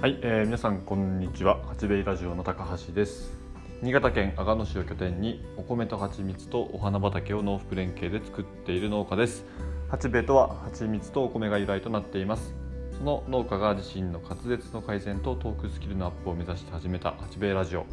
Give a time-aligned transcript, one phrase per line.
[0.00, 1.60] はい、えー、皆さんこんにちは。
[1.66, 3.36] 八兵衛ラジオの高橋です。
[3.82, 9.44] 新潟県阿賀野市を拠点にお米と蜂蜜とお花畑を農福連携で作っている農家です。
[9.90, 12.54] 八兵衛とは蜂蜜とお米が由来となっています。
[12.96, 17.84] その農家が自身の滑舌の改善とトークスキルのアップを目指して始めた八兵衛ラジオ。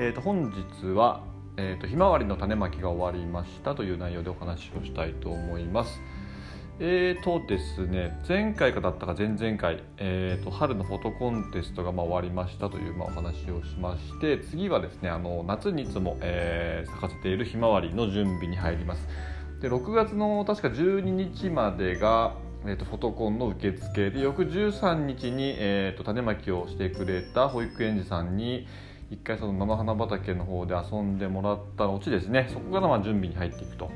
[0.00, 1.22] えーと本日は
[1.56, 6.00] えーとひまわりの種まきが終わりましたという内容でお話をしたいと思います。
[6.82, 19.06] えーとですね、前回かだったか前々回、えーと、春のフォトコンテストがま終わりましたというまお話をしまして次はですねあの夏にいつも、えー、咲かせているひまわりの準備に入ります
[19.60, 22.32] で6月の確か12日までが、
[22.64, 28.66] えーと、フォトコンの受付で翌13日に、えーと、種まきをしてくれた保育園児さんに
[29.10, 33.90] 一回その菜の花畑の方で遊んでもらった後ですねそこからま準備に入っていくと。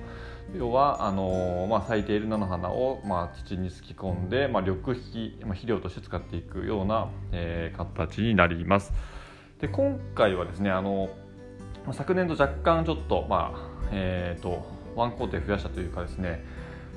[0.56, 8.92] 要はあのー、まあ、咲いている菜の花を、まあ、土にすき込んで、まあ、緑肥、まあ、肥料として使っていくような、えー、形になります。
[9.60, 11.08] で今回はですねあの
[11.92, 16.44] 昨年と若干ちょっと,、まあえーと、ワン工程増やしたというかですね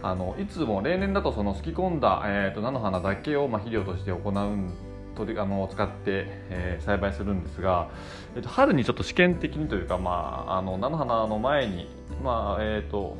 [0.04, 4.74] あのいつも例年だとそのすき込んだ、えーと、菜の花だけを、まあ、肥料として行うん
[5.16, 7.90] 取りあの使って、えー、栽培するんですが、
[8.36, 11.90] えーと、春にちょっと試験的にというか、まあ、あの菜の花の前に、
[12.24, 13.18] まあえーと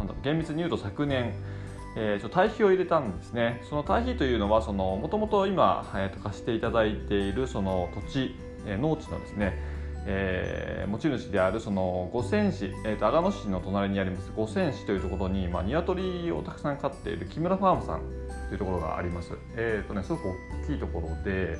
[0.00, 1.34] なんだ厳密に言うと昨年、
[1.96, 8.34] えー、ちょ堆肥を入れたんですねその堆肥というのはもともと今、えー、と貸していただいているその土地、
[8.66, 18.00] えー、農地のですねえー、持ち主であるその五泉市、えー、と阿賀野市の隣にあります五泉市というところに、まあ、鶏をたくさん飼っている木村ファームさん
[18.48, 19.32] というところがあります。
[19.56, 20.28] えーとね、すごく
[20.64, 21.58] 大きいところで、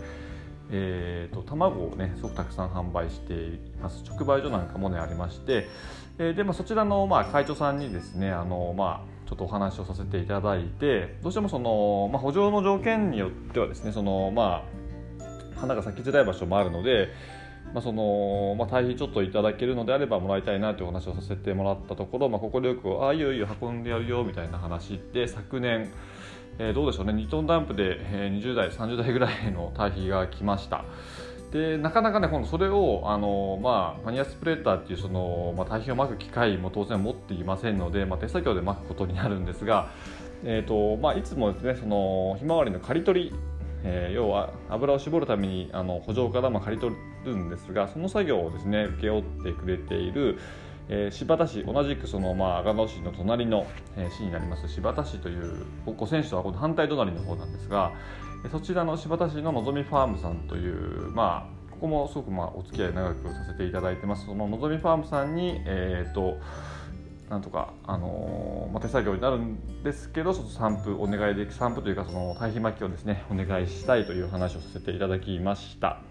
[0.73, 4.05] えーと、卵をねすごくたくさん販売しています。
[4.09, 5.69] 直売所なんかもねありまして、
[6.19, 14.65] えー、でもそちらの、まあ、会長さんにですねあの、まあ、ちょっとお話をさせていただいてどうしてもその、まあ、補助の条件によってはですねその、ま
[15.57, 17.09] あ、花が咲きづらい場所もあるので、
[17.73, 25.91] まあそのまあ、堆肥ちょっといただけるのであればもらいたいなというお話をさせてもらったところ快、まあ、く「ああいいよいいよ運んでやるよ」みたいな話で昨年
[26.59, 27.13] えー、どうでしょうね。
[27.13, 30.85] 2トンダンプで、え、20代30代ぐらいの堆肥が来ました。
[31.53, 39.91] でなかなかね今度それをあの、まあ、マニアスプレーターっていうその、まあ、堆肥をまく機械も当然持っていませんので、まあ、手作業でまくことになるんですが、
[40.45, 43.35] えーとまあ、いつもですねそのひまわりの刈り取り
[43.83, 46.95] えー、要は油を絞るためにあの補助からまあ刈り取
[47.25, 50.39] るんですがその作業をですね請け負ってくれている、
[50.93, 57.93] えー、柴田市同じくその、まあ、阿賀野市の隣の、えー、市になります柴田市という五泉市とはこの反対隣の方なんですが
[58.45, 66.39] えそちらの柴田市ののぞみファームさんという、まあ、ここもすごくまあお付き合い長くさせていただいてますそののぞみファームさんに、えーと、
[67.29, 76.10] なんとか、あのー、まあ、手作業になるんですけどちょっと散布お願いでき散布というかその堆肥巻きをですねお願いしたいという話をさせていただきました。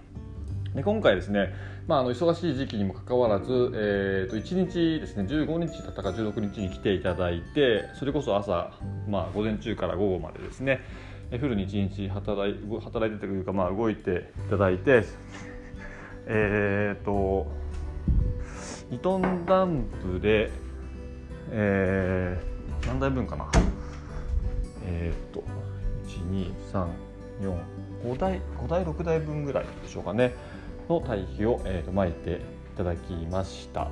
[0.75, 1.53] で今回ですね、
[1.87, 8.71] まあ、あの忙しい時期にもかかわらず、えー、と1日ですね15日だったか16日に来ていただいてそれこそ朝、
[9.07, 10.81] まあ、午前中から午後までですね
[11.31, 15.05] フルに1日働い働いてというか、まあ、動いていただいて
[16.27, 17.47] えっ、と
[18.91, 20.51] 2トンダンプで、
[21.51, 23.49] えー、何台分かな？
[24.85, 25.43] えっ、ー、と
[28.03, 30.33] 12345台5台6台分ぐらいでしょうかね。
[30.89, 32.41] の堆肥を、えーと、巻いて
[32.73, 33.81] いただきました。
[33.81, 33.89] は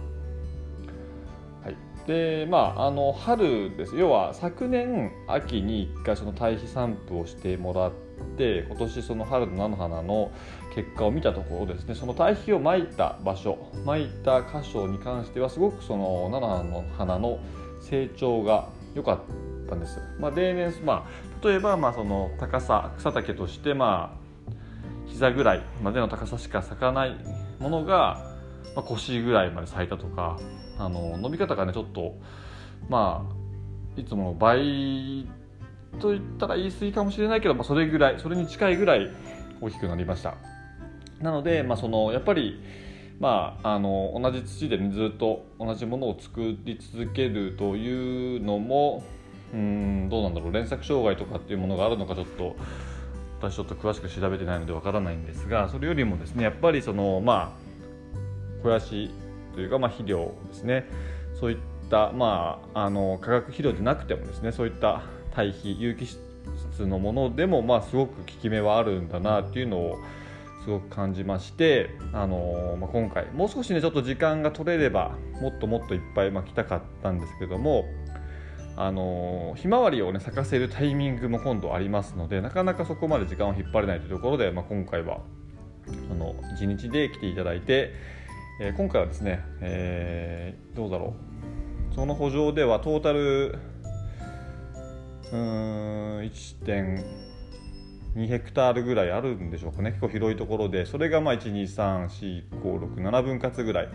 [1.70, 7.92] い、でまああの春です要は昨年秋に1回その堆肥散布をしてもらっ
[8.38, 10.32] て今年その春の菜の花の
[10.74, 17.40] 結果を見たところですねその堆肥をまいた場所まいた箇所に関してはすごくその菜の花の
[17.82, 19.20] 成長が良かっ
[19.70, 20.00] たんです。
[20.20, 24.27] まあ、例年、まあ、例えばまあその高さ草丈としてまあ
[25.08, 27.16] 膝ぐらいまでの高さしか咲かない
[27.60, 28.36] ものが、
[28.76, 30.40] まあ、腰ぐらいまで咲いたとか
[30.78, 32.16] あの伸び方がねちょっと
[32.90, 35.28] まあいつもの倍
[36.00, 39.10] と言ったら言い過ぎかもしれないけど、まあ、それぐらいそれに近いぐらい
[39.60, 40.36] 大きくなりました。
[41.20, 42.62] なので、まあ、そのやっぱり
[43.20, 49.04] まあ、あの同じ土で、ね、ずっと同じものを作り続けるというのも
[49.54, 52.56] うんどうなんだろう連作障害とかっていうものがあるのかちょっと
[53.40, 57.68] 私ちょっと詳しく調べてないのでわからないんですがそれよりもですねやっぱりそのまあ
[58.64, 59.12] 肥やし
[59.54, 60.86] というかまあ肥料ですね。
[61.40, 61.58] そういっ
[61.90, 65.04] たまああの化学肥料でなくてもですねそういった
[65.34, 66.20] 堆肥有機質
[66.88, 69.98] のものでもまあすごく効き目はあるんだなっていうのを
[70.64, 77.86] すごく感じましてあの、まあ、今回もう少しねちょっと時間が取れればもっともっといっぱい巻きたかったんですけども
[78.80, 85.22] あのひまわりを、ね、咲かせるタイミングも今度ありますのでなかなかそこまで時間を引っ張れないというところで、まあ、今回は
[86.12, 87.94] あの1日で来ていただいて、
[88.62, 91.16] えー、今回はですね、えー、どうだろ
[91.92, 91.96] う。
[91.96, 93.58] その補助ではトータル
[95.32, 99.90] うん1.2ヘクタールぐらいあるんでしょうかね。
[99.90, 103.90] 結構広いところでそれがまあ1234567分割ぐらい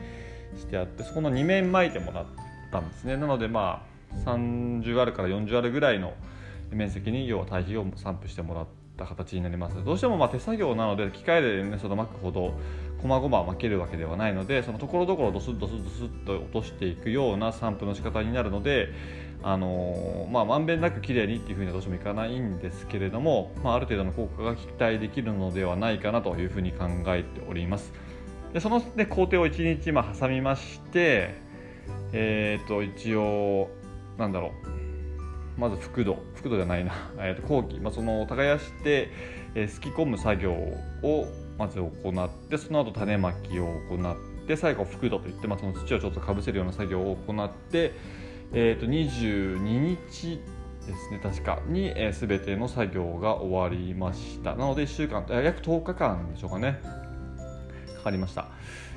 [0.57, 2.27] してあってそこの2面巻いてもらっ
[2.73, 3.17] たんですね。
[3.17, 3.92] なのでまあ
[4.25, 6.15] 30あるから40あるぐらいの
[6.71, 8.67] 面積に要は堆肥を散布してもらっ
[8.97, 12.55] た形になりますどうしてもまあ手作業なので機械で、ね、その巻くほど
[13.03, 18.91] 細々巻けるわけではないのでそのところどころドスッドスッドスッと落としていくような散布の仕方になるので
[19.45, 27.93] あのまあ、まんべんなく綺麗にっていうふうにはどうしてもいかないんですけれども、まあ、ある程度の効果が期待できるのではないかなというふうに考えております。
[28.53, 31.35] でその、ね、工程を1日ま挟みまして、
[32.13, 33.69] えー、と一応
[34.19, 35.61] なんだろう。
[35.61, 39.11] まず覆土覆土じゃないな、 えー、と後期、まあ、その耕して、
[39.55, 41.27] えー、すき込む作業を
[41.59, 41.91] まず行
[42.25, 47.93] ってその後種まきを行って最後覆土といって、まあ、その土をちょっとかぶせるような作業を行って
[48.55, 50.39] えー、と22日
[50.87, 51.61] ですね確か。
[51.69, 54.55] に、えー、全ての作業が終わりました。
[54.57, 56.79] なので1週間約10日間でしょうかね。
[57.97, 58.49] かかりました。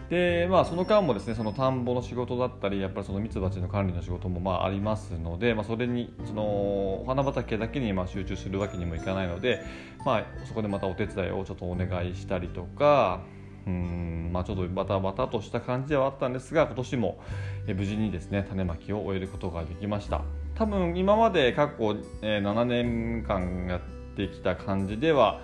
[0.09, 9.63] でまあその間もですねその田んぼの仕事だったりやっぱりそのミツバチの管理の仕事もまあありますので、まあ、それにそのお花畑だけにまあ集中するわけにもいかないので、
[10.05, 13.21] まあ、そこでまたお手伝いをちょっとお願いしたりとか
[13.67, 17.19] うんまあ、ちょっとバタバタとした感じではあったんですが今年も
[17.67, 20.21] 無事にですね種まきを終えることができました。
[20.55, 21.75] 多分今まで過去
[22.21, 23.81] 7年間やっ
[24.15, 25.41] てきた感じでは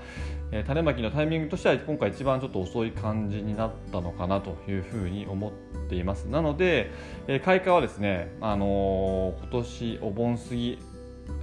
[0.65, 5.51] 種まきのタイミングとしては今回一番ちょっと遅い感じになったのかなというふうに思っ
[5.89, 6.25] ています。
[6.25, 6.92] なので
[7.45, 10.77] 開花はですね、あのー、今年お盆過ぎ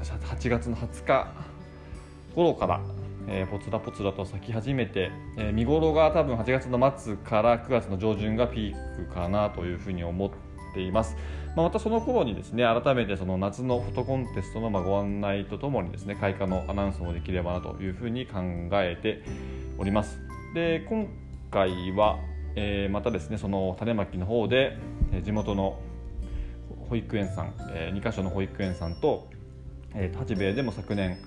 [0.03, 1.33] 8月の20日
[2.35, 2.81] 頃から
[3.31, 10.48] えー、ポツラポツラと咲き始めて、えー、見頃が多分8月の末から9月の上旬がピークかなというふうに思って
[10.79, 11.17] ています。
[11.57, 18.39] まあ、またその頃にですね改めてその夏のフォトコンテストのまご案内とともにですね開花のアナウンスもできればなというふうに考
[18.75, 19.25] えて
[19.77, 20.21] おります。
[20.55, 21.09] で今
[21.51, 22.19] 回は、
[22.55, 24.79] えー、またですねその種まきの方で、
[25.25, 25.81] 地元の
[26.89, 29.29] 保育園さん、え2か所の保育園さんと、
[29.95, 31.19] え八兵衛でも昨年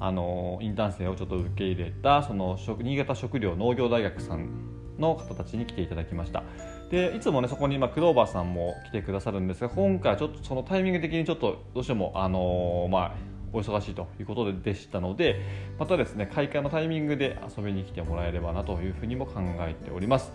[0.00, 6.42] あのインターン生をちょっと受け入れたその新潟食料農業大学さんの方たちに来ていただきました。
[6.90, 13.14] でいつもねそこに今クローバーさんも来てくださるんですが今回はちょっとそのタイミング的にちょっとどうしてもあのまあ
[13.52, 15.40] お忙しいということでしたので
[15.78, 20.32] またですね開花のタイミングで遊びに来てもらえればなというふうにも考えております、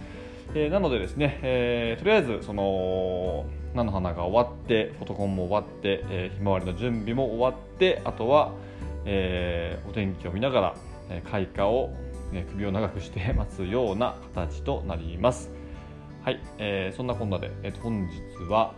[0.53, 3.45] えー、なのでですね、えー、とりあえずその
[3.75, 8.53] 菜の花が終わってフォトコンも終わって、えー、ひまわりの準備も終わってあとは
[9.05, 10.75] え、お天気を見ながら、
[11.31, 11.89] 開花を、
[12.33, 15.49] え首を長くして待つような形となります。
[16.23, 18.73] はい、えー、そんなこんなで、えー、と本日は、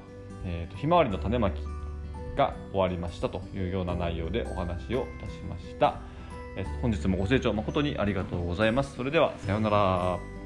[0.45, 1.61] えーと、ひまわりの種まき
[2.37, 5.99] が終わりましたというような内容でお話をいたしました。
[6.57, 8.95] えー、本日もご清聴誠にありがとうございます。
[8.95, 10.40] それではさようなら。